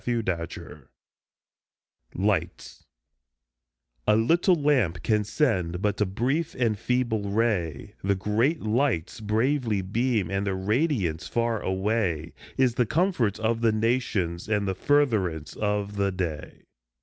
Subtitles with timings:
[0.01, 0.85] Il6 LIGHTS
[2.15, 2.83] LIGHTS
[4.07, 9.83] A LITTLE lamp can send but a brief and feeble ray, The great lights bravely
[9.83, 15.55] beam, and their radiance far away Is the comfort of the nations and the furtherance
[15.55, 16.63] of the day.